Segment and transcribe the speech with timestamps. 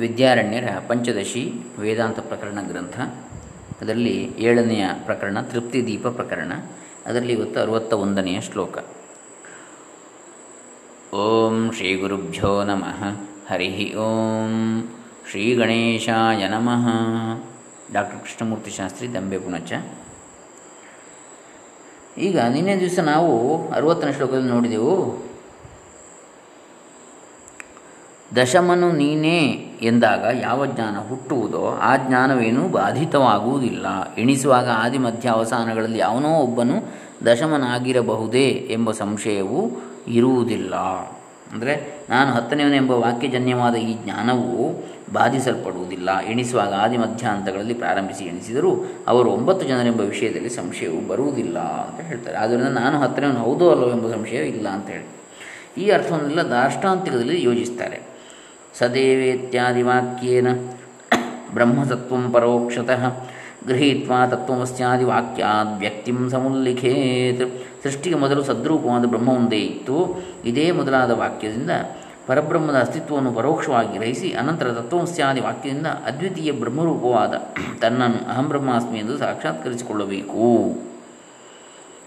[0.00, 3.00] ವಿದ್ಯಾರಣ್ಯರ ಪಂಚದಶಿ ವೇದಾಂತ ಪ್ರಕರಣ ಗ್ರಂಥ.
[3.80, 6.52] ಅದರಲ್ಲಿ ಏಳನೆಯ ಪ್ರಕರಣ, ತೃಪ್ತಿದೀಪ ಪ್ರಕರಣ.
[7.06, 8.78] ಅದರಲ್ಲಿ ಇವತ್ತು ಅರುವತ್ತ ಒಂದನೆಯ ಶ್ಲೋಕ.
[11.14, 13.04] ಓಂ ಶ್ರೀ ಗುರುಭ್ಯೋ ನಮಃ.
[13.52, 14.88] ಹರಿ ಓಂ
[15.30, 16.88] ಶ್ರೀ ಗಣೇಶಾಯ ನಮಃ.
[17.92, 19.72] ಡಾಕ್ಟರ್ ಕೃಷ್ಣಮೂರ್ತಿ ಶಾಸ್ತ್ರಿ ದಂಬೆ ಪುಣಚ.
[22.18, 25.29] ಈಗ ನಿನ್ನೆ ದಿವಸ ನಾವು ಅರುವತ್ತನೇ ಶ್ಲೋಕದಲ್ಲಿ ನೋಡಿದೆವು.
[28.36, 29.40] ದಶಮನು ನೀನೇ
[29.82, 34.14] ಎಂದಾಗ ಯಾವ ಜ್ಞಾನ ಹುಟ್ಟುವುದೋ ಆ ಜ್ಞಾನವೇನೂ ಬಾಧಿತವಾಗುವುದಿಲ್ಲ.
[34.14, 36.82] ಎಣಿಸುವಾಗ ಆದಿ ಮಧ್ಯ ಅವಸಾನಗಳಲ್ಲಿ ಯಾವನೋ ಒಬ್ಬನು
[37.26, 39.70] ದಶಮನಾಗಿರಬಹುದೇ ಎಂಬ ಸಂಶಯವು
[40.08, 40.74] ಇರುವುದಿಲ್ಲ.
[41.52, 46.18] ಅಂದರೆ ನಾನು ಹತ್ತನೆಯವನೆಂಬ ವಾಕ್ಯಜನ್ಯವಾದ ಈ ಜ್ಞಾನವು ಬಾಧಿಸಲ್ಪಡುವುದಿಲ್ಲ.
[46.18, 48.76] ಎಣಿಸುವಾಗ ಆದಿ ಮಧ್ಯಾಂತಗಳಲ್ಲಿ ಪ್ರಾರಂಭಿಸಿ ಎಣಿಸಿದರೂ
[49.08, 52.36] ಅವರು ಒಂಬತ್ತು ಜನರೆಂಬ ವಿಷಯದಲ್ಲಿ ಸಂಶಯವು ಬರುವುದಿಲ್ಲ ಅಂತ ಹೇಳ್ತಾರೆ.
[52.36, 55.06] ಆದ್ದರಿಂದ ನಾನು ಹತ್ತನೇವನು ಹೌದೋ ಅಲ್ಲೋ ಎಂಬ ಸಂಶಯ ಇಲ್ಲ ಅಂತ ಹೇಳಿ.
[55.82, 58.10] ಈ ಅರ್ಥವನ್ನೆಲ್ಲ ದಾಷ್ಟಾಂತಿಕದಲ್ಲಿ ಯೋಜಿಸ್ತಾರೆ.
[58.78, 60.48] ಸದೇವೇತ್ಯಾದಿ ವಾಕ್ಯೇನ
[61.54, 63.06] ಬ್ರಹ್ಮತತ್ವ ಪರೋಕ್ಷತಃ
[63.66, 70.22] ಗೃಹೀತ್ವಾ ತತ್ವಮಸ್ಯಾದಿ ವಾಕ್ಯಾದ್ ವ್ಯಕ್ತಿಂ ಸಮುಲ್ಲಿಖೇತ್ ಸೃಷ್ಟಿಗೆ ಮೊದಲು ಸದ್ರೂಪವಾದ ಬ್ರಹ್ಮ ಒಂದೇ ಇತ್ತು.
[70.44, 71.70] ಇದೇ ಮೊದಲಾದ ವಾಕ್ಯದಿಂದ
[72.26, 77.34] ಪರಬ್ರಹ್ಮದ ಅಸ್ತಿತ್ವವನ್ನು ಪರೋಕ್ಷವಾಗಿ ಗ್ರಹಿಸಿ, ಅನಂತರ ತತ್ವಸ್ಯಾದಿ ವಾಕ್ಯದಿಂದ ಅದ್ವಿತೀಯ ಬ್ರಹ್ಮರೂಪವಾದ
[77.80, 80.89] ತನ್ನನ್ನು ಅಹಂ ಬ್ರಹ್ಮಾಸ್ಮಿ ಎಂದು ಸಾಕ್ಷಾತ್ಕರಿಸಿಕೊಳ್ಳಬೇಕು.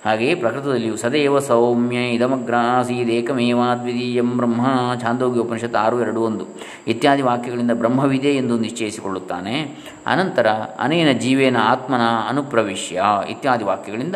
[0.06, 4.62] ಹಾಗೆಯೇ ಪ್ರಕೃತದಲ್ಲಿಯೂ ಸದೈವ ಸೌಮ್ಯ ಇದಮಗ್ರ ಆಸೀದೇಕಮೇವಾದ್ವಿತೀಯಂ ಬ್ರಹ್ಮ
[5.02, 6.46] ಛಾಂದೋಗ್ಯ ಉಪನಿಷತ್ ಆರು ಎರಡು ಒಂದು
[6.88, 9.78] ಇತ್ಯಾದಿ ವಾಕ್ಯಗಳಿಂದ ಬ್ರಹ್ಮವಿದೆ ಎಂದು ನಿಶ್ಚಯಿಸಿಕೊಳ್ಳುತ್ತಾನೆ.
[10.08, 10.48] ಅನಂತರ
[10.80, 14.16] ಅನೇನ ಜೀವೇನ ಆತ್ಮನ ಅನುಪ್ರವಿಶ್ಯ ಇತ್ಯಾದಿ ವಾಕ್ಯಗಳಿಂದ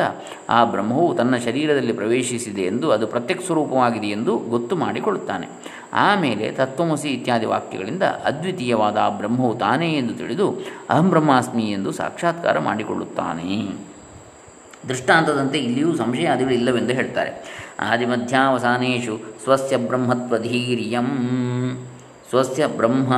[0.50, 5.48] ಆ ಬ್ರಹ್ಮವು ತನ್ನ ಶರೀರದಲ್ಲಿ ಪ್ರವೇಶಿಸಿದೆ ಎಂದು ಅದು ಪ್ರತ್ಯಕ್ಷ ಸ್ವರೂಪವಾಗಿದೆ ಎಂದು ಗೊತ್ತು ಮಾಡಿಕೊಳ್ಳುತ್ತಾನೆ.
[5.94, 13.88] ಆಮೇಲೆ ತತ್ವಮಸಿ ಇತ್ಯಾದಿ ವಾಕ್ಯಗಳಿಂದ ಅದ್ವಿತೀಯವಾದ ಆ ಬ್ರಹ್ಮವು ತಾನೇ ಎಂದು ತಿಳಿದು ಅಹಂ ಬ್ರಹ್ಮಾಸ್ಮಿ ಎಂದು ಸಾಕ್ಷಾತ್ಕಾರ ಮಾಡಿಕೊಳ್ಳುತ್ತಾನೆ.
[14.90, 17.58] ದೃಷ್ಟಾಂತದಂತೆ ಇಲ್ಲಿಯೂ ಸಂಶಯಾದಿಗಳು ಇಲ್ಲವೆಂದು ಹೇಳ್ತಾರೆ.
[17.80, 21.08] ಆದಿಮಧ್ಯಾವಸಾನೇಶು ಸ್ವಸ್ಯ ಬ್ರಹ್ಮತ್ವಧೀರ್ಯಂ.
[22.30, 23.14] ಸ್ವಸ್ಯ ಬ್ರಹ್ಮ,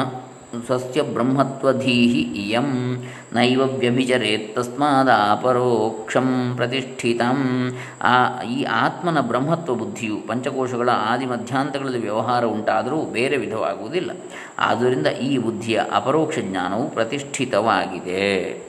[0.65, 3.03] ಸ್ವಸ್ಯ ಬ್ರಹ್ಮತ್ವಧೀಹಿ ಇಯಂ.
[3.33, 7.71] ನೈವ ವ್ಯಭಿಚರೇತ್ ತಸ್ಮಾದ ಅಪರೋಕ್ಷಂ ಪ್ರತಿಷ್ಠಿತಂ.
[8.01, 14.11] ಆ, ಈ ಆತ್ಮನ ಬ್ರಹ್ಮತ್ವ ಬುದ್ಧಿಯು ಪಂಚಕೋಶಗಳ ಆದಿ ಮಧ್ಯಾಂತಗಳಲ್ಲಿ ವ್ಯವಹಾರ ಉಂಟಾದರೂ ಬೇರೆ ವಿಧವಾಗುವುದಿಲ್ಲ.
[14.59, 18.68] ಆದ್ದರಿಂದ ಈ ಬುದ್ಧಿಯ ಅಪರೋಕ್ಷ ಜ್ಞಾನವು ಪ್ರತಿಷ್ಠಿತವಾಗಿದೆ.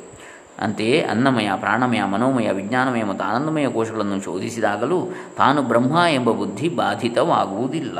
[0.61, 7.99] ಅಂತೆಯೇ ಅನ್ನಮಯ, ಪ್ರಾಣಮಯ, ಮನೋಮಯ, ವಿಜ್ಞಾನಮಯ ಮತ್ತು ಆನಂದಮಯ ಕೋಶಗಳನ್ನು ಶೋಧಿಸಿದಾಗಲೂ ತಾನು ಬ್ರಹ್ಮ ಎಂಬ ಬುದ್ಧಿ ಬಾಧಿತವಾಗುವುದಿಲ್ಲ.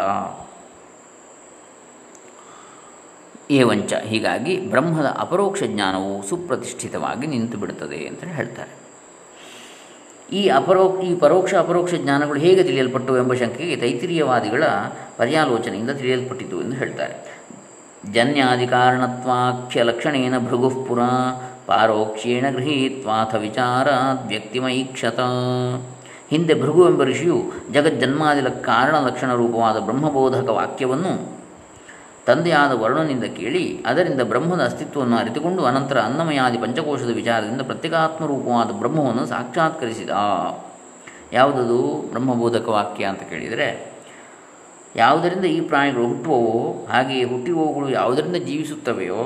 [3.51, 8.81] ಏವಂಚ, ಹೀಗಾಗಿ ಬ್ರಹ್ಮದ ಅಪರೋಕ್ಷ ಜ್ಞಾನವು ಸುಪ್ರತಿಷ್ಠಿತವಾಗಿ ನಿಂತು ಬಿಡುತ್ತದೆ ಅಂತ ಹೇಳ್ತಾರೆ.
[10.33, 14.65] ಈ ಅಪರೋ ಈ ಪರೋಕ್ಷ ಅಪರೋಕ್ಷ ಜ್ಞಾನಗಳು ಹೇಗೆ ತಿಳಿಯಲ್ಪಟ್ಟವು ಎಂಬ ಶಂಕೆಗೆ ತೈತಿರಿಯವಾದಿಗಳ
[15.17, 17.41] ಪರ್ಯಾಲೋಚನೆಯಿಂದ ತಿಳಿಯಲ್ಪಟ್ಟಿತು ಎಂದು ಹೇಳ್ತಾರೆ.
[18.13, 20.99] ಜನ್ಯಾಧಿಕಾರಣತ್ವಾಖ್ಯ ಲಕ್ಷಣೇನ ಭೃಗುಃ ಪುರ
[21.71, 25.21] ಪಾರೋಕ್ಷೇಣ ಗೃಹೀತ್ವಾಥ ವಿಚಾರಾದ್ ವ್ಯಕ್ತಿಮೈಕ್ಷತ.
[26.31, 27.39] ಹಿಂದೆ ಭೃಗು ಎಂಬ ಋಷಿಯು
[27.73, 31.13] ಜಗಜ್ಜನ್ಮಾದಿಲ ಕಾರಣ ಲಕ್ಷಣ ರೂಪವಾದ ಬ್ರಹ್ಮಬೋಧಕ ವಾಕ್ಯವನ್ನು
[32.27, 40.11] ತಂದೆಯಾದ ವರ್ಣನಿಂದ ಕೇಳಿ, ಅದರಿಂದ ಬ್ರಹ್ಮದ ಅಸ್ತಿತ್ವವನ್ನು ಅರಿತುಕೊಂಡು ಅನಂತರ ಅನ್ನಮಯಾದಿ ಪಂಚಕೋಶದ ವಿಚಾರದಿಂದ ಪ್ರತ್ಯೇಕಾತ್ಮ ರೂಪವಾದ ಬ್ರಹ್ಮವನ್ನು ಸಾಕ್ಷಾತ್ಕರಿಸಿದ.
[41.33, 41.81] ಯಾವುದದು?
[42.11, 43.69] ಬ್ರಹ್ಮಬೋಧಕ ವಾಕ್ಯ ಅಂತ ಕೇಳಿದರೆ,
[44.97, 49.23] ಯಾವುದರಿಂದ ಈ ಪ್ರಾಣಿಗಳು ಹುಟ್ಟುವವೋ, ಹಾಗೆಯೇ ಹುಟ್ಟಿರುವವುಗಳು ಯಾವುದರಿಂದ ಜೀವಿಸುತ್ತವೆಯೋ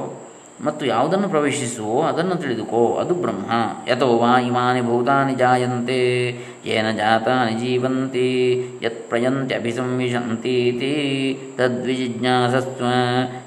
[0.61, 3.51] ಮತ್ತು ಯಾವುದನ್ನು ಪ್ರವೇಶಿಸುವೋ ಅದನ್ನು ತಿಳಿದುಕೋ, ಅದು ಬ್ರಹ್ಮ.
[3.91, 6.31] ಯಥೋ ವಾ ಇಮಾನಿ ಭೂತಾನಿ ಜಾಯಂತೆ,
[6.67, 12.85] ಏನ ಜಾತಾನಿ ಜೀವಂತಿ, ಯತ್ ಪ್ರಯಂತಿ ಅಭಿಸಂವಿಶಂತೀತಿ ತದ್ವಿಜಿಜ್ಞಾಸಸ್ವ,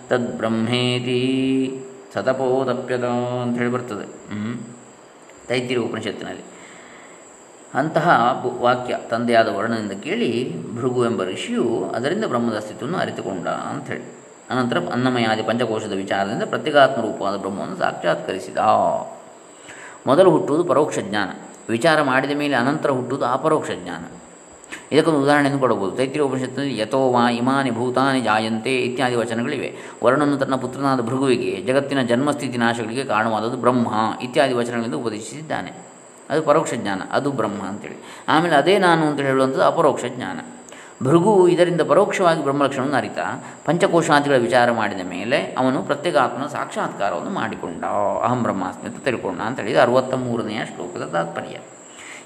[0.07, 1.83] ತದ್ಬ್ರಹ್ಮೇತಿ.
[2.13, 4.05] ಸತಪೋತಪ್ಯತ ಅಂತ ಹೇಳಿ ಬರ್ತದೆ.
[5.47, 6.41] ತೈತಿರಿ ಉಪನಿಷತ್ತಿನಲ್ಲಿ.
[7.73, 14.16] ಅಂತಹ ವಾಕ್ಯ ತಂದೆಯಾದ ವರ್ಣನಿಂದ ಕೇಳಿ ಭೃಗು ಎಂಬ ಋಷಿಯು ಅದರಿಂದ ಬ್ರಹ್ಮದ ಅಸ್ತಿತ್ವವನ್ನು ಅರಿತುಕೊಂಡ ಅಂಥೇಳಿ
[14.49, 18.57] ಅನಂತರ ಅನ್ನಮಯಾದಿ ಪಂಚಕೋಶದ ವಿಚಾರದಿಂದ ಪ್ರತ್ಯೇಕಾತ್ಮ ರೂಪವಾದ ಬ್ರಹ್ಮವನ್ನು ಸಾಕ್ಷಾತ್ಕರಿಸಿದ.
[20.07, 21.29] ಮೊದಲು ಹುಟ್ಟುವುದು ಪರೋಕ್ಷ ಜ್ಞಾನ.
[21.69, 24.03] ವಿಚಾರ ಮಾಡಿದ ಮೇಲೆ ಅನಂತರ ಹುಟ್ಟುವುದು ಅಪರೋಕ್ಷ ಜ್ಞಾನ.
[24.91, 25.95] ಇದಕ್ಕೊಂದು ಉದಾಹರಣೆಯನ್ನು ಕೊಡಬಹುದು.
[25.95, 29.75] ತೈತ್ರಿ ಉಪನಿಷತ್ತಿನಲ್ಲಿ ಯಥೋವಾ ಇಮಾನಿ ಭೂತಾನಿ ಜಾಯಂತೆ ಇತ್ಯಾದಿ ವಚನಗಳಿವೆ.
[30.03, 33.87] ವರ್ಣನು ತನ್ನ ಪುತ್ರನಾದ ಭೃಗುವಿಗೆ ಜಗತ್ತಿನ ಜನ್ಮಸ್ಥಿತಿ ನಾಶಗಳಿಗೆ ಕಾರಣವಾದದ್ದು ಬ್ರಹ್ಮ
[34.21, 35.71] ಇತ್ಯಾದಿ ವಚನಗಳಿಂದ ಉಪದೇಶಿಸಿದ್ದಾನೆ.
[36.29, 37.01] ಅದು ಪರೋಕ್ಷ ಜ್ಞಾನ.
[37.11, 38.23] ಅದು ಬ್ರಹ್ಮ ಅಂತೇಳಿ.
[38.27, 40.39] ಆಮೇಲೆ ಅದೇ ನಾನು ಅಂತ ಹೇಳುವಂಥದ್ದು ಅಪರೋಕ್ಷ ಜ್ಞಾನ.
[41.03, 43.17] ಭೃಗು ಇದರಿಂದ ಪರೋಕ್ಷವಾಗಿ ಬ್ರಹ್ಮಲಕ್ಷಣವನ್ನು ಅರಿತ
[43.65, 47.83] ಪಂಚಕೋಶಾದಿಗಳ ವಿಚಾರ ಮಾಡಿದ ಮೇಲೆ ಅವನು ಪ್ರತ್ಯೇಕಾತ್ಮನ ಸಾಕ್ಷಾತ್ಕಾರವನ್ನು ಮಾಡಿಕೊಂಡ.
[48.23, 51.57] ಅಹಂ ಬ್ರಹ್ಮಾಸ್ಮಿ ಅಂತ ತಿಳ್ಕೊಂಡ ಅಂತ ಹೇಳಿದ ಅರವತ್ತ ಮೂರನೆಯ ಶ್ಲೋಕದ ತಾತ್ಪರ್ಯ.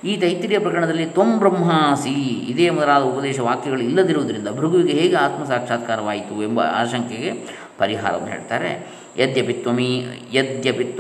[0.10, 2.14] ಈ ತೈತಿರಿಯ ಪ್ರಕರಣದಲ್ಲಿ ತ್ವಂ ಬ್ರಹ್ಮಾಸಿ,
[2.52, 7.32] ಇದೇ ಮೊದಲಾದ ಉಪದೇಶ ವಾಕ್ಯಗಳು ಇಲ್ಲದಿರುವುದರಿಂದ ಭೃಗುವಿಗೆ ಹೇಗೆ ಆತ್ಮ ಸಾಕ್ಷಾತ್ಕಾರವಾಯಿತು ಎಂಬ ಆಶಂಕೆಗೆ
[7.78, 9.02] ಪರಿಹಾರವನ್ನು ಹೇಳ್ತಾರೆ.
[9.18, 10.98] ಯದ್ಯಪಿ ತ್ವಮೀ, ಯದ್ಯಪಿ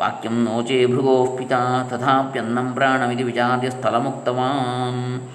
[0.00, 5.33] ವಾಕ್ಯಂ ನೋಚೆ ಭೃಗೋಃ ಪಿತಾ ತಥಾಪ್ಯನ್ನಂ ಪ್ರಾಣಮಿತಿ ವಿಚಾರ್ಯ ಸ್ಥಳಮುಕ್ತವಾನ್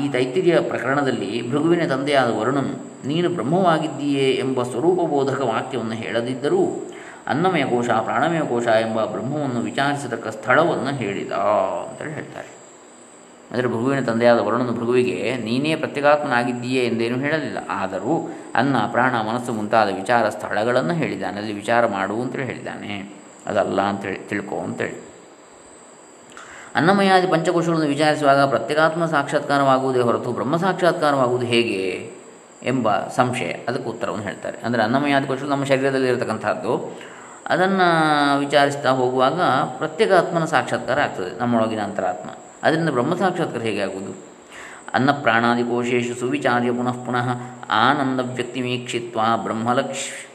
[0.00, 2.74] ಈ ತೈತಿರಿಯ ಪ್ರಕರಣದಲ್ಲಿ ಭೃಗುವಿನ ತಂದೆಯಾದ ವರುಣನು,
[3.08, 6.90] ನೀನು ಬ್ರಹ್ಮವಾಗಿದ್ದೀಯೇ ಎಂಬ ಸ್ವರೂಪಬೋಧಕ ವಾಕ್ಯವನ್ನು ಹೇಳದಿದ್ದರೂ
[7.26, 11.32] ಅನ್ನಮಯ ಕೋಶ ಪ್ರಾಣಮಯ ಕೋಶ ಎಂಬ ಬ್ರಹ್ಮವನ್ನು ವಿಚಾರಿಸತಕ್ಕ ಸ್ಥಳವನ್ನು ಹೇಳಿದ
[11.88, 12.50] ಅಂತೇಳಿ ಹೇಳ್ತಾರೆ.
[13.50, 17.58] ಅಂದರೆ ಭೃಗುವಿನ ತಂದೆಯಾದ ವರುಣನು ಭೃಗುವಿಗೆ, ನೀನೇ ಪ್ರತ್ಯೇಕಾತ್ಮನಾಗಿದ್ದೀಯೇ ಎಂದೇನು ಹೇಳಲಿಲ್ಲ.
[17.68, 18.14] ಆದರೂ
[18.54, 23.12] ಅನ್ನ, ಪ್ರಾಣ, ಮನಸ್ಸು ಮುಂತಾದ ವಿಚಾರ ಸ್ಥಳಗಳನ್ನು ಹೇಳಿದ್ದಾನೆ ಅಲ್ಲಿ ವಿಚಾರ ಮಾಡು ಅಂತೇಳಿ ಹೇಳಿದ್ದಾನೆ
[23.46, 25.11] ಅದಲ್ಲ ಅಂತೇಳಿ ತಿಳ್ಕೊ ಅಂತೇಳಿ.
[26.78, 31.80] ಅನ್ನಮಯಾದಿ ಪಂಚಕೋಶಗಳನ್ನು ವಿಚಾರಿಸುವಾಗ ಪ್ರತ್ಯೇಕಾತ್ಮ ಸಾಕ್ಷಾತ್ಕಾರವಾಗುವುದೇ ಹೊರತು ಬ್ರಹ್ಮ ಸಾಕ್ಷಾತ್ಕಾರವಾಗುವುದು ಹೇಗೆ
[32.72, 32.86] ಎಂಬ
[33.18, 34.56] ಸಂಶಯ, ಅದಕ್ಕೆ ಉತ್ತರವನ್ನು ಹೇಳ್ತಾರೆ.
[34.66, 36.72] ಅಂದರೆ ಅನ್ನಮಯಾದಿ ಕೋಶಗಳು ನಮ್ಮ ಶರೀರದಲ್ಲಿ ಇರತಕ್ಕಂಥದ್ದು.
[37.52, 37.86] ಅದನ್ನು
[38.38, 39.40] ವಿಚಾರಿಸ್ತಾ ಹೋಗುವಾಗ
[39.78, 42.28] ಪ್ರತ್ಯೇಕಾತ್ಮನ ಸಾಕ್ಷಾತ್ಕಾರ ಆಗ್ತದೆ, ನಮ್ಮೊಳಗಿನ ಅಂತರಾತ್ಮ.
[42.62, 44.12] ಅದರಿಂದ ಬ್ರಹ್ಮ ಸಾಕ್ಷಾತ್ಕಾರ ಹೇಗೆ ಆಗುವುದು?
[44.94, 47.26] ಅನ್ನ ಪ್ರಾಣಾದಿಕೋಶೇಶು ಸುವಿಚಾರ್ಯ ಪುನಃ ಪುನಃ
[47.84, 49.68] ಆನಂದ ವ್ಯಕ್ತಿಮೀಕ್ಷಿತ್ವ ಬ್ರಹ್ಮ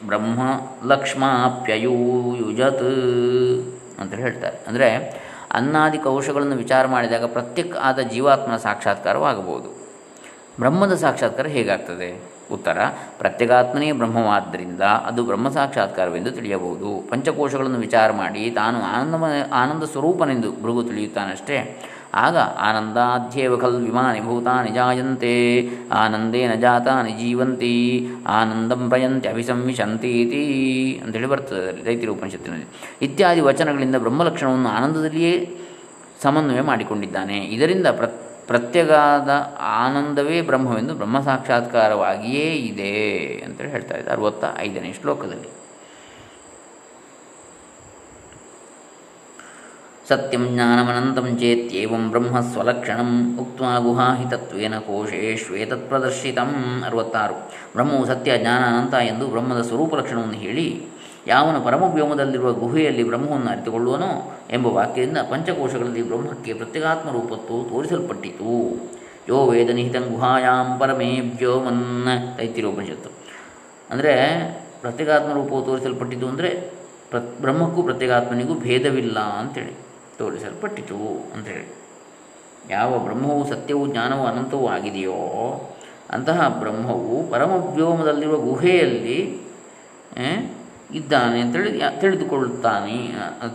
[0.09, 2.87] ಬ್ರಹ್ಮಲಕ್ಷ್ಮಾಪ್ಯಯೂಯುಜತ್
[4.01, 4.57] ಅಂತ ಹೇಳ್ತಾರೆ.
[4.67, 4.89] ಅಂದರೆ
[5.51, 9.77] ಅನ್ನಾದಿ ಕೌಶಗಳನ್ನು ವಿಚಾರ ಮಾಡಿದಾಗ ಪ್ರತ್ಯೇಕ ಆದ ಜೀವಾತ್ಮನ ಸಾಕ್ಷಾತ್ಕಾರವಾಗಬಹುದು
[10.59, 12.37] ಬ್ರಹ್ಮದ ಸಾಕ್ಷಾತ್ಕಾರ ಹೇಗಾಗ್ತದೆ?
[12.51, 12.77] ಉತ್ತರ
[13.17, 17.09] ಪ್ರತ್ಯೇಕಾತ್ಮನೇ ಬ್ರಹ್ಮವಾದ್ದರಿಂದ ಅದು ಬ್ರಹ್ಮ ಸಾಕ್ಷಾತ್ಕಾರವೆಂದು ತಿಳಿಯಬಹುದು.
[17.09, 21.81] ಪಂಚಕೋಶಗಳನ್ನು ವಿಚಾರ ಮಾಡಿ ತಾನು ಆನಂದಮಯ ಆನಂದ ಸ್ವರೂಪನೆಂದು ಭೃಗು ತಿಳಿಯುತ್ತಾನಷ್ಟೇ.
[22.17, 25.35] ಆಗ ಆನಂದಾಧ್ಯೇವ ಖಲ್ ವಿಮಾನಿ ಭೂತಾನಿ ಜಾಯಂತೆ,
[25.91, 30.43] ಆನಂದೇನ ಜಾತಾನಿ ಜೀವಂತಿ, ಆನಂದಂ ಪ್ರಯಂತಿ ಅಭಿಸಂವಿಶಂತೀತಿ
[31.03, 32.65] ಅಂತೇಳಿ ಬರ್ತದೆ ಅದರಲ್ಲಿ ದೈತಿರ ಉಪನಿಷತ್ತಿನಲ್ಲಿ.
[33.01, 35.57] ಇತ್ಯಾದಿ ವಚನಗಳಿಂದ ಬ್ರಹ್ಮಲಕ್ಷಣವನ್ನು ಆನಂದದಲ್ಲಿಯೇ
[36.23, 37.37] ಸಮನ್ವಯ ಮಾಡಿಕೊಂಡಿದ್ದಾನೆ.
[37.37, 38.05] ಇದರಿಂದ ಪ್ರ,
[38.47, 39.29] ಪ್ರತ್ಯಗಾದ
[39.59, 42.93] ಆನಂದವೇ ಬ್ರಹ್ಮವೆಂದು ಬ್ರಹ್ಮ ಸಾಕ್ಷಾತ್ಕಾರವಾಗಿಯೇ ಇದೆ
[43.45, 45.49] ಅಂತೇಳಿ ಹೇಳ್ತಾ ಇದ್ದಾರೆ ಅರವತ್ತ ಐದನೇ ಶ್ಲೋಕದಲ್ಲಿ.
[50.09, 53.09] ಸತ್ಯಂ ಜ್ಞಾನಮನಂತಂ ಚೇತ್ಯಂ ಬ್ರಹ್ಮ ಸ್ವಲಕ್ಷಣಂ
[53.85, 56.51] ಗುಹಾಹಿತತ್ವೇನ ಕೋಶೇಶ್ವೇತತ್ಪ್ರದರ್ಶಿತಂ
[56.87, 57.35] ಅರವತ್ತಾರು.
[57.73, 60.67] ಬ್ರಹ್ಮವು ಸತ್ಯ, ಜ್ಞಾನ, ಅನಂತ ಎಂದು ಬ್ರಹ್ಮದ ಸ್ವರೂಪ ಲಕ್ಷಣವನ್ನು ಹೇಳಿ,
[61.27, 64.11] ಯಾವನು ಪರಮವ್ಯೋಮದಲ್ಲಿರುವ ಗುಹೆಯಲ್ಲಿ ಬ್ರಹ್ಮವನ್ನು ಅರಿತುಕೊಳ್ಳುವನೋ
[64.57, 68.53] ಎಂಬ ವಾಕ್ಯದಿಂದ ಪಂಚಕೋಶಗಳಲ್ಲಿ ಬ್ರಹ್ಮಕ್ಕೆ ಪ್ರತ್ಯೇಕಾತ್ಮ ರೂಪತ್ತು ತೋರಿಸಲ್ಪಟ್ಟಿತು.
[69.29, 71.09] ಯೋ ವೇದ ನಿಹಿತಂ ಗುಹಾಯಾಂ ಪರಮೇ
[71.39, 73.11] ವ್ಯೋಮನ್ನ ತೈತಿರೋಪನಿಷತ್ತು
[73.89, 74.13] ಅಂದರೆ
[74.81, 76.51] ಪ್ರತ್ಯೇಕಾತ್ಮ ರೂಪವು ತೋರಿಸಲ್ಪಟ್ಟಿತು ಅಂದರೆ
[77.11, 79.75] ಪ್ರ ಬ್ರಹ್ಮಕ್ಕೂ ಪ್ರತ್ಯೇಕಾತ್ಮನಿಗೂ ಭೇದವಿಲ್ಲ ಅಂತೇಳಿ.
[80.19, 80.99] ತೋರಿಸಲ್ಪಟ್ಟಿತು
[81.35, 81.67] ಅಂಥೇಳಿ
[82.69, 85.19] ಯಾವ ಬ್ರಹ್ಮವು ಸತ್ಯವು ಜ್ಞಾನವು ಅನಂತವೂ ಆಗಿದೆಯೋ
[86.11, 89.19] ಅಂತಹ ಬ್ರಹ್ಮವು ಪರಮವ್ಯೋಮದಲ್ಲಿರುವ ಗುಹೆಯಲ್ಲಿ
[90.99, 91.71] ಇದ್ದಾನೆ ಅಂತೇಳಿ
[92.01, 92.97] ತಿಳಿದುಕೊಳ್ಳುತ್ತಾನೆ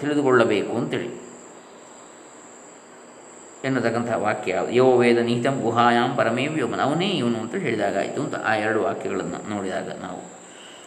[0.01, 1.11] ತಿಳಿದುಕೊಳ್ಳಬೇಕು ಅಂತೇಳಿ.
[3.65, 8.81] ಎನ್ನತಕ್ಕಂಥ ವಾಕ್ಯ, ಯೋ ವೇದ ನಿಹಿತಂ ಗುಹಾಯಾಮ್ ಪರಮೇ ವ್ಯೋಮನ, ಅವನೇ ಇವನು ಅಂತ ಹೇಳಿದಾಗಾಯಿತು ಅಂತ ಆ ಎರಡು
[8.83, 10.21] ವಾಕ್ಯಗಳನ್ನು ನೋಡಿದಾಗ ನಾವು.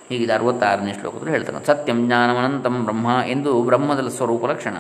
[0.10, 4.76] ಹೀಗಿದೆ ಅರವತ್ತಾರನೇ ಶ್ಲೋಕದಲ್ಲಿ ಹೇಳ್ತಕ್ಕಂಥ ಸತ್ಯಂ ಜ್ಞಾನಮನಂತಂ ಬ್ರಹ್ಮ ಎಂದು ಬ್ರಹ್ಮದ ಸ್ವರೂಪ ಲಕ್ಷಣ.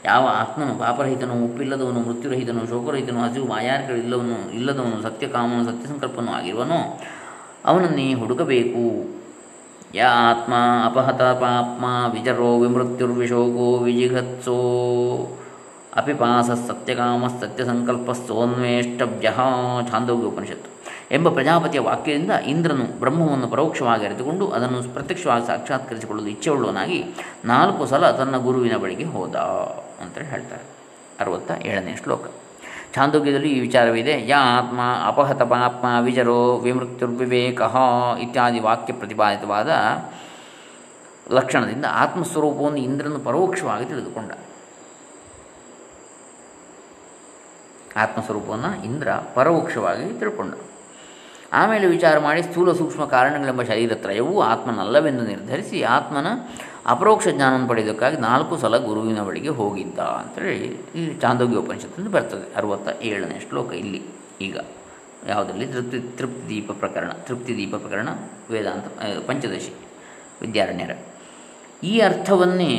[0.05, 7.01] ಯಾವ ಆತ್ಮನು ಪಾಪರಹಿತನು, ಉಪ್ಪಿಲ್ಲದವನು, ಮೃತ್ಯುರಹಿತನು, ಶೋಕರಹಿತನು, ಹಸಿವು ಮಾಯಾರಿಗಳಿಲ್ಲವನು ಇಲ್ಲದವನು, ಸತ್ಯಕಾಮನು, ಸತ್ಯಸಂಕಲ್ಪನೂ ಆಗಿರುವನು,
[7.65, 9.09] ಅವನನ್ನೇ ಹುಡುಕಬೇಕು.
[9.95, 10.55] ಯ ಆತ್ಮ
[10.85, 15.39] ಅಪಹತ ಪಾಪ್ಮ ವಿಜರೋ ವಿಮೃತ್ಯುರ್ವಿಶೋಕೋ ವಿಜಿಘತ್ಸೋ.
[15.97, 19.35] ಅಪಿಪಾಸ ಸತ್ಯಕಾಮ ಸತ್ಯಸಂಕಲ್ಪ ಸೋನ್ವೇಷ್ಟವ್ಯ
[19.91, 20.73] ಛಾಂದೋಗ್ಯ ಉಪನಿಷತ್ತು
[21.13, 27.05] ಎಂಬ ಪ್ರಜಾಪತಿಯ ವಾಕ್ಯದಿಂದ ಇಂದ್ರನು ಬ್ರಹ್ಮವನ್ನು ಪರೋಕ್ಷವಾಗಿ ಅರಿತುಕೊಂಡು ಅದನ್ನು ಪ್ರತ್ಯಕ್ಷವಾಗಿ ಸಾಕ್ಷಾತ್ಕರಿಸಿಕೊಳ್ಳಲು ಇಚ್ಛೆಯುಳ್ಳವನಾಗಿ
[27.45, 29.37] ನಾಲ್ಕು ಸಲ ತನ್ನ ಗುರುವಿನ ಬಳಿಗೆ ಹೋದ
[30.03, 30.63] ಅಂತೇಳಿ ಹೇಳ್ತಾರೆ.
[31.21, 32.25] ಅರವತ್ತ ಏಳನೇ ಶ್ಲೋಕ.
[32.95, 34.29] ಛಾಂದೋಗ್ಯದಲ್ಲಿ ಈ ವಿಚಾರವಿದೆ.
[34.29, 37.61] ಯಾ ಆತ್ಮ ಅಪಹತ ಪಾಪ್ಮ ವಿಜರೋ ವಿಮೃತ್ಯುರ್ವಿವೇಕ
[38.21, 39.71] ಇತ್ಯಾದಿ ವಾಕ್ಯ ಪ್ರತಿಪಾದಿತವಾದ
[41.31, 44.33] ಲಕ್ಷಣದಿಂದ ಆತ್ಮಸ್ವರೂಪವನ್ನು ಇಂದ್ರನು ಪರೋಕ್ಷವಾಗಿ ತಿಳಿದುಕೊಂಡ.
[47.97, 50.55] ಆತ್ಮಸ್ವರೂಪವನ್ನು ಇಂದ್ರ ಪರೋಕ್ಷವಾಗಿ ತಿಳ್ಕೊಂಡ.
[51.53, 56.27] ಆಮೇಲೆ ವಿಚಾರ ಮಾಡಿ ಸ್ಥೂಲ ಸೂಕ್ಷ್ಮ ಕಾರಣಗಳೆಂಬ ಶರೀರತ್ರಯವೂ ಆತ್ಮನಲ್ಲವೆಂದು ನಿರ್ಧರಿಸಿ ಆತ್ಮನ
[56.87, 62.55] ಅಪರೋಕ್ಷ ಜ್ಞಾನವನ್ನು ಪಡೆಯೋದಕ್ಕಾಗಿ ನಾಲ್ಕು ಸಲ ಗುರುವಿನ ಬಳಿಗೆ ಹೋಗಿದ್ದ ಅಂತೇಳಿ ಈ ಚಾಂದೋಗ್ಯ ಉಪನಿಷತ್ತಿಂದ ಬರ್ತದೆ.
[62.55, 64.03] ಅರವತ್ತ ಏಳನೇ ಶ್ಲೋಕ ಇಲ್ಲಿ.
[64.41, 64.59] ಈಗ
[65.29, 65.67] ಯಾವುದರಲ್ಲಿ?
[65.67, 68.09] ತೃಪ್ತಿ ತೃಪ್ತಿ ದೀಪ ಪ್ರಕರಣ ತೃಪ್ತಿ ದೀಪ ಪ್ರಕರಣ,
[68.51, 68.87] ವೇದಾಂತ
[69.27, 69.75] ಪಂಚದಶಿ.
[70.41, 70.91] ವಿದ್ಯಾರಣ್ಯರ.
[71.83, 72.71] ಈ ಅರ್ಥವನ್ನೇ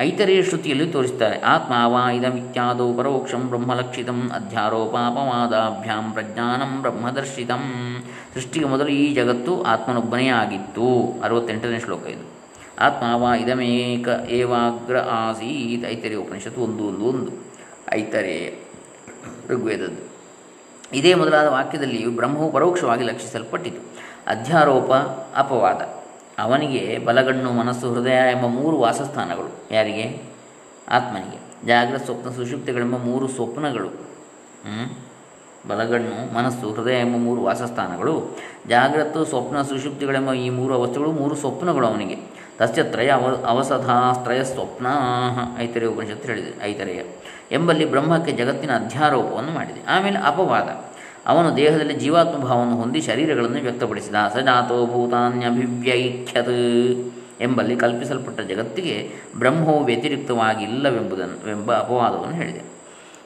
[0.00, 1.40] ಐತರೇಯ ಶ್ರುತಿಯಲ್ಲಿ ತೋರಿಸ್ತಾರೆ.
[1.40, 7.96] ಆತ್ಮ ವಾ ಇದಮಿತ್ಯಾದೋ ಪರೋಕ್ಷಂ ಬ್ರಹ್ಮಲಕ್ಷಿತಂ ಅಧ್ಯಾರೋಪಾಪವಾದಾಭ್ಯಾಂ ಪ್ರಜ್ಞಾನಂ ಬ್ರಹ್ಮದರ್ಶಿತಂ.
[8.34, 11.20] ಸೃಷ್ಟಿಗೆ ಮೊದಲು ಈ ಜಗತ್ತು ಆತ್ಮನೊಬ್ಬನೇ ಆಗಿತ್ತು.
[11.24, 12.30] ಅರವತ್ತೆಂಟನೇ ಶ್ಲೋಕ ಇದು.
[12.80, 15.90] ಆತ್ಮ ವಾ ಇದಮೇಕ ಏವಾಗ್ರ ಆಸೀತ್.
[15.90, 17.32] ಐತರೇಯ ಉಪನಿಷತ್ತು ಒಂದು ಒಂದು ಒಂದು.
[17.94, 18.50] ಐತರೇಯ
[19.48, 20.08] ಋಗ್ವೇದದ್ದು.
[20.92, 23.80] ಇದೇ ಮೊದಲಾದ ವಾಕ್ಯದಲ್ಲಿ ಬ್ರಹ್ಮವು ಪರೋಕ್ಷವಾಗಿ ಲಕ್ಷಿಸಲ್ಪಟ್ಟಿತು.
[24.26, 24.92] ಅಧ್ಯಾರೋಪ
[25.36, 25.97] ಅಪವಾದ.
[26.38, 29.74] ಅವನಿಗೆ ಬಲಗಣ್ಣು, ಮನಸ್ಸು, ಹೃದಯ ಎಂಬ ಮೂರು ವಾಸಸ್ಥಾನಗಳು.
[29.74, 30.22] ಯಾರಿಗೆ?
[30.88, 31.66] ಆತ್ಮನಿಗೆ.
[31.66, 34.08] ಜಾಗ್ರತ ಸ್ವಪ್ನ ಸುಷುಪ್ತಿಗಳೆಂಬ ಮೂರು ಸ್ವಪ್ನಗಳು.
[35.68, 38.38] ಬಲಗಣ್ಣು, ಮನಸ್ಸು, ಹೃದಯ ಎಂಬ ಮೂರು ವಾಸಸ್ಥಾನಗಳು.
[38.68, 42.16] ಜಾಗ್ರತ್ತು ಸ್ವಪ್ನ ಸುಷುಪ್ತಿಗಳೆಂಬ ಈ ಮೂರು ಅವಸ್ಥೆಗಳು ಮೂರು ಸ್ವಪ್ನಗಳು ಅವನಿಗೆ.
[42.58, 44.86] ತಸ್ಯ ತ್ರಯ ಅವ ಅವಸಧಾಸ್ತ್ರಯ ಸ್ವಪ್ನ.
[45.58, 46.64] ಐತರೆಯ ಉಪನಿಷತ್ತು ಹೇಳಿದೆ.
[46.64, 47.02] ಐತರೆಯ.
[47.52, 49.84] ಎಂಬಲ್ಲಿ ಬ್ರಹ್ಮಕ್ಕೆ ಜಗತ್ತಿನ ಅಧ್ಯಾರೋಪವನ್ನು ಮಾಡಿದೆ.
[49.88, 50.87] ಆಮೇಲೆ ಅಪವಾದ.
[51.28, 54.14] ಅವನು ದೇಹದಲ್ಲಿ ಜೀವಾತ್ಮಭಾವವನ್ನು ಹೊಂದಿ ಶರೀರಗಳನ್ನು ವ್ಯಕ್ತಪಡಿಸಿದ.
[54.34, 62.62] ಸಜಾತೋ ಭೂತಾನ್ಯಭಿವ್ಯೈಖ್ಯತ್ ಎಂಬಲ್ಲಿ ಕಲ್ಪಿಸಲ್ಪಟ್ಟ ಜಗತ್ತಿಗೆ ಬ್ರಹ್ಮವು ವ್ಯತಿರಿಕ್ತವಾಗಿಲ್ಲವೆಂಬುದನ್ನು ಎಂಬ ಅಪವಾದವನ್ನು ಹೇಳಿದೆ.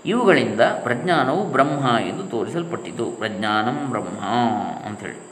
[0.06, 3.06] ಇವುಗಳಿಂದ ಪ್ರಜ್ಞಾನವು ಬ್ರಹ್ಮ ಎಂದು ತೋರಿಸಲ್ಪಟ್ಟಿತು.
[3.06, 4.18] ಪ್ರಜ್ಞಾನಂ ಬ್ರಹ್ಮ
[4.86, 5.30] ಅಂಥೇಳಿ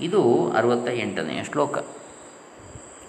[0.00, 1.78] ಇದು ಅರವತ್ತ ಎಂಟನೆಯ ಶ್ಲೋಕ.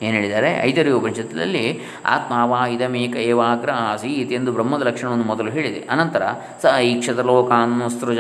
[0.06, 0.50] ಏನು ಹೇಳಿದ್ದಾರೆ?
[0.68, 1.66] ಐದರಿ ಉಪನಿಷತ್ತಿನಲ್ಲಿ
[2.14, 5.82] ಆತ್ಮಾವ ಇದಮೇಕ ಏವಾಗ್ರ ಆಸೀತ್ ಎಂದು ಬ್ರಹ್ಮದ ಲಕ್ಷಣವನ್ನು ಮೊದಲು ಹೇಳಿದೆ.
[5.94, 6.24] ಅನಂತರ
[6.62, 8.20] ಸ ಈಕ್ಷತ ಲೋಕಾನ್ನು ಸೃಜ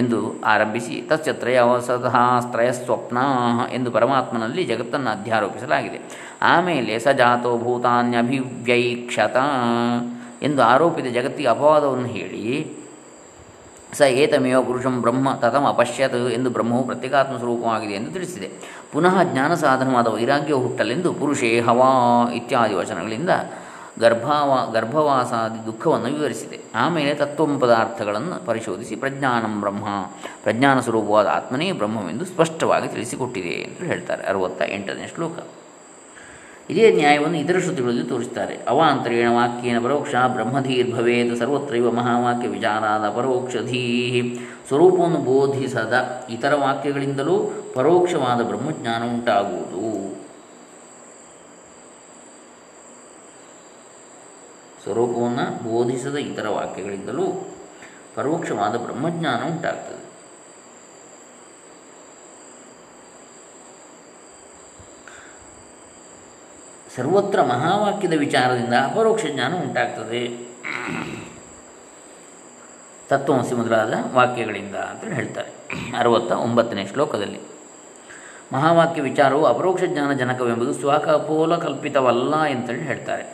[0.00, 2.16] ಎಂದು ಆರಂಭಿಸಿ ತಸ್ಯ ತ್ರಯವಸತಃ
[2.52, 3.18] ತ್ರಯ ಸ್ವಪ್ನ
[3.72, 5.98] ಎಂದು ಪರಮಾತ್ಮನಲ್ಲಿ ಜಗತ್ತನ್ನು ಅಧ್ಯಾರೋಪಿಸಲಾಗಿದೆ.
[6.42, 9.36] ಆಮೇಲೆ ಸ ಜಾತೋ ಭೂತಾನ್ಯಭಿವ್ಯೈಕ್ಷತ
[10.42, 12.42] ಎಂದು ಆರೋಪಿತ ಜಗತ್ತಿಗೆ ಅಪವಾದವನ್ನು ಹೇಳಿ,
[13.98, 18.48] ಸ ಏತಮೇವ ಪುರುಷಂ ಬ್ರಹ್ಮ ತಥಮ ಅಪಶ್ಯತ್ ಎಂದು ಬ್ರಹ್ಮವು ಪ್ರತ್ಯೇಕಾತ್ಮ ಸ್ವರೂಪವಾಗಿದೆ ಎಂದು ತಿಳಿಸಿದೆ.
[18.96, 21.88] ಪುನಃ ಜ್ಞಾನ ಸಾಧನವಾದ ವೈರಾಗ್ಯವು ಹುಟ್ಟಲೆಂದು ಪುರುಷೇ ಹವಾ
[22.32, 23.30] ಇತ್ಯಾದಿ ವಚನಗಳಿಂದ
[24.00, 26.60] ಗರ್ಭಾವ, ಗರ್ಭವಾಸಾದಿ ದುಃಖವನ್ನು ವಿವರಿಸಿದೆ.
[26.74, 29.84] ಆಮೇಲೆ ತತ್ವಂ ಪದಾರ್ಥಗಳನ್ನು ಪರಿಶೋಧಿಸಿ ಪ್ರಜ್ಞಾನಂ ಬ್ರಹ್ಮ.
[30.42, 35.32] ಪ್ರಜ್ಞಾನ ಸ್ವರೂಪವಾದ ಆತ್ಮನೇ ಬ್ರಹ್ಮವೆಂದು ಸ್ಪಷ್ಟವಾಗಿ ತಿಳಿಸಿಕೊಟ್ಟಿದೆ ಎಂದು ಹೇಳ್ತಾರೆ ಅರವತ್ತ ಎಂಟನೇ ಶ್ಲೋಕ.
[36.70, 46.24] ಇದೇ ನ್ಯಾಯವನ್ನು ಇತರ ಶ್ರುತಿಗಳಲ್ಲಿ ತೋರಿಸುತ್ತಾರೆ ಅವಾಂತರೇಣ ವಾಕ್ಯೇನ ಪರೋಕ್ಷ ಬ್ರಹ್ಮಧೀರ್ಭವೇತ್ ಸರ್ವತ್ರೈವ ಮಹಾವಾಕ್ಯ ವಿಚಾರಾದ ಪರೋಕ್ಷಧೀ ಸ್ವರೂಪವನ್ನು ಬೋಧಿಸದ
[46.30, 50.16] ಇತರ ವಾಕ್ಯಗಳಿಂದಲೂ ಪರೋಕ್ಷವಾದ ಬ್ರಹ್ಮಜ್ಞಾನ ಉಂಟಾಗುವುದು.
[54.84, 57.54] ಸ್ವರೂಪವನ್ನು ಬೋಧಿಸದ ಇತರ ವಾಕ್ಯಗಳಿಂದಲೂ
[58.14, 60.05] ಪರೋಕ್ಷವಾದ ಬ್ರಹ್ಮಜ್ಞಾನ ಉಂಟಾಗ್ತದೆ.
[66.96, 70.48] ಸರ್ವತ್ರ ಮಹಾವಾಕ್ಯದ ವಿಚಾರದಿಂದ ಅಪರೋಕ್ಷ ಜ್ಞಾನ ಉಂಟಾಗ್ತದೆ.
[73.08, 75.48] ತತ್ವಮಸಿ ಮೊದಲಾದ ವಾಕ್ಯಗಳಿಂದ ಅಂತೇಳಿ ಹೇಳ್ತಾರೆ.
[75.98, 77.40] ಅರವತ್ತ ಒಂಬತ್ತನೇ ಶ್ಲೋಕದಲ್ಲಿ.
[78.52, 83.24] ಮಹಾವಾಕ್ಯ ವಿಚಾರವು ಅಪರೋಕ್ಷ ಜ್ಞಾನ ಜನಕವೆಂಬುದು ಸ್ವಕಪೋಲ ಕಲ್ಪಿತವಲ್ಲ ಅಂತೇಳಿ ಹೇಳ್ತಾರೆ.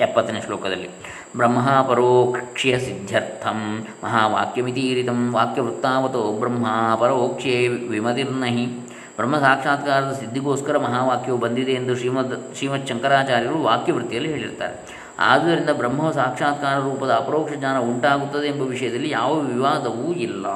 [0.00, 0.88] ಎಪ್ಪತ್ತನೇ ಶ್ಲೋಕದಲ್ಲಿ.
[1.36, 8.89] ಬ್ರಹ್ಮ ಪರೋಕ್ಷಿಯ ಸಿದ್ಧ್ಯರ್ಥಂ ಮಹಾವಾಕ್ಯಮಿತೀರಿತಂ ವಾಕ್ಯವೃತ್ತಾವತೋ ಬ್ರಹ್ಮ ಪರೋಕ್ಷೇ ವಿಮತಿರ್ನಹಿ.
[9.20, 15.00] ಬ್ರಹ್ಮ ಸಾಕ್ಷಾತ್ಕಾರದ ಸಿದ್ಧಿಗೋಸ್ಕರ ಮಹಾವಾಕ್ಯವು ಬಂದಿದೆ ಎಂದು ಶ್ರೀಮದ್ ಶ್ರೀಮತ್ ಶಂಕರಾಚಾರ್ಯರು ವಾಕ್ಯವೃತ್ತಿಯಲ್ಲಿ ಹೇಳಿರ್ತಾರೆ.
[15.18, 20.46] ಆದ್ದರಿಂದ ಬ್ರಹ್ಮ ಸಾಕ್ಷಾತ್ಕಾರ ರೂಪದ ಅಪರೋಕ್ಷ ಜ್ಞಾನ ಉಂಟಾಗುತ್ತದೆ ಎಂಬ ವಿಷಯದಲ್ಲಿ ಯಾವ ವಿವಾದವೂ ಇಲ್ಲ.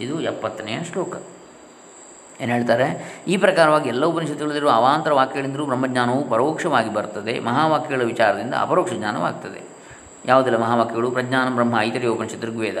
[0.00, 1.16] ಇದು ಎಪ್ಪತ್ತನೆಯ ಶ್ಲೋಕ.
[2.40, 3.20] ಏನು ಹೇಳ್ತಾರೆ?
[3.28, 7.40] ಈ ಪ್ರಕಾರವಾಗಿ ಎಲ್ಲ ಉಪನಿಷತ್ತುಗಳಲ್ಲಿರುವ ಅವಾಂತರ ವಾಕ್ಯಗಳಿಂದಲೂ ಬ್ರಹ್ಮಜ್ಞಾನವು ಪರೋಕ್ಷವಾಗಿ ಬರ್ತದೆ.
[7.40, 9.60] ಮಹಾವಾಕ್ಯಗಳ ವಿಚಾರದಿಂದ ಅಪರೋಕ್ಷ ಜ್ಞಾನವಾಗ್ತದೆ.
[10.26, 11.10] ಯಾವುದೆಲ್ಲ ಮಹಾವಾಕ್ಯಗಳು?
[11.10, 12.76] ಪ್ರಜ್ಞಾನ ಬ್ರಹ್ಮ ಐತರಿಯ ಉಪನಿಷತ್ತು ಋಗ್ವೇದ.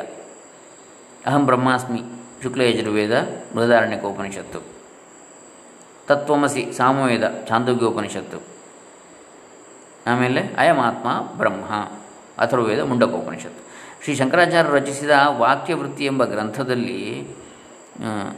[1.26, 2.02] ಅಹಂ ಬ್ರಹ್ಮಾಸ್ಮಿ.
[2.42, 3.14] ಶುಕ್ಲಯಜುರ್ವೇದ
[3.56, 4.60] ಮೃದಾರಣ್ಯಕ ಉಪನಿಷತ್ತು.
[6.08, 8.38] ತತ್ವಮಸಿ ಸಾಮವೇದ ಛಾಂದೋಗ್ಯೋಪನಿಷತ್ತು
[10.06, 11.64] ಆಮೇಲೆ ಅಯಮಾತ್ಮ ಬ್ರಹ್ಮ
[12.42, 13.62] ಅಥರ್ವೇದ ಮುಂಡಕೋಪನಿಷತ್ತು
[14.04, 16.98] ಶ್ರೀ ಶಂಕರಾಚಾರ್ಯರು ರಚಿಸಿದ ವಾಕ್ಯವೃತ್ತಿ ಎಂಬ ಗ್ರಂಥದಲ್ಲಿ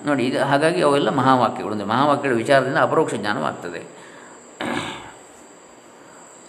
[0.07, 1.75] ನೋಡಿ, ಇದು ಹಾಗಾಗಿ ಅವೆಲ್ಲ ಮಹಾವಾಕ್ಯಗಳು.
[1.87, 3.81] ಮಹಾವಾಕ್ಯಗಳ ವಿಚಾರದಿಂದ ಅಪರೋಕ್ಷ ಜ್ಞಾನವಾಗ್ತದೆ.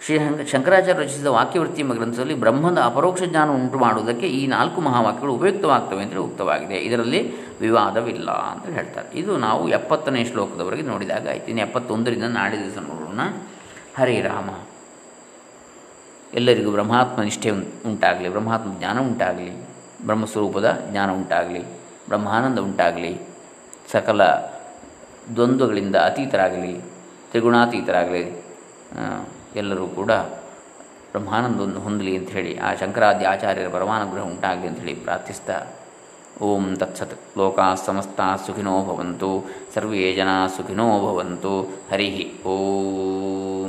[0.05, 6.01] ಶ್ರೀ ಶಂಕರಾಚಾರ್ಯ ರಚಿಸಿದ ವಾಕ್ಯವೃತ್ತಿ ಎಂಬ ಗ್ರಂಥದಲ್ಲಿ ಬ್ರಹ್ಮದ ಅಪರೋಕ್ಷ ಜ್ಞಾನ ಉಂಟು ಮಾಡುವುದಕ್ಕೆ ಈ ನಾಲ್ಕು ಮಹಾವಾಕ್ಯಗಳು ಉಪಯುಕ್ತವಾಗ್ತವೆ
[6.01, 6.75] ಅಂತೇಳಿ ಉಕ್ತವಾಗಿದೆ.
[6.75, 9.19] ಇದರಲ್ಲಿ ವಿವಾದವಿಲ್ಲ ಅಂತ ಹೇಳ್ತಾರೆ.
[9.19, 11.47] ಇದು ನಾವು ಎಪ್ಪತ್ತನೇ ಶ್ಲೋಕದವರೆಗೆ ನೋಡಿದಾಗ ಆಯ್ತು.
[11.47, 13.19] ಇನ್ನು ಎಪ್ಪತ್ತೊಂದರಿಂದ ನಾಳೆ ದಿವಸ ನೋಡೋಣ.
[13.97, 14.49] ಹರೇ ರಾಮ.
[16.33, 17.49] ಎಲ್ಲರಿಗೂ ಬ್ರಹ್ಮಾತ್ಮ ನಿಷ್ಠೆ
[17.85, 18.29] ಉಂಟಾಗಲಿ.
[18.29, 19.65] ಬ್ರಹ್ಮಾತ್ಮ ಜ್ಞಾನ ಉಂಟಾಗಲಿ.
[20.05, 21.63] ಬ್ರಹ್ಮಸ್ವರೂಪದ ಜ್ಞಾನ ಉಂಟಾಗಲಿ.
[22.07, 23.19] ಬ್ರಹ್ಮಾನಂದ ಉಂಟಾಗಲಿ.
[23.91, 24.23] ಸಕಲ
[25.35, 26.81] ದ್ವಂದ್ವಗಳಿಂದ ಅತೀತರಾಗಲಿ.
[27.29, 28.45] ತ್ರಿಗುಣಾತೀತರಾಗಲಿ.
[29.55, 30.11] ಎಲ್ಲರೂ ಕೂಡ
[31.11, 35.57] ಬ್ರಹ್ಮಾನಂದವನ್ನು ಹೊಂದಲಿ ಅಂತ ಹೇಳಿ, ಆ ಶಂಕರಾದ್ಯ ಆಚಾರ್ಯರ ಪರಮಾನುಗ್ರಹ ಉಂಟಾಗಲಿ ಅಂತ ಹೇಳಿ ಪ್ರಾರ್ಥಿಸ್ತಾ,
[36.41, 43.62] ಓಂ ತತ್ಸತ್ ಲೋಕಾ ಸಮಸ್ತ ಸುಖಿನೋ ಭವಂತು, ಸರ್ವೇ ಜನ ಸುಖಿನೋ ಭವಂತು ಹರಿ ಓಂ.